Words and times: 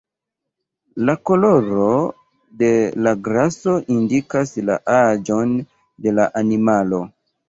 La 1.07 1.13
koloro 1.29 1.89
de 2.61 2.69
la 3.07 3.13
graso 3.27 3.75
indikas 3.97 4.55
la 4.71 4.79
aĝon 4.95 5.53
de 6.07 6.15
la 6.21 6.27
animalo. 6.43 7.03